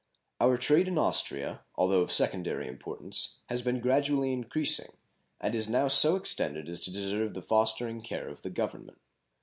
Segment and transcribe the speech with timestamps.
[0.39, 4.93] Our trade with Austria, although of secondary importance, has been gradually increasing,
[5.39, 8.97] and is now so extended as to deserve the fostering care of the Government.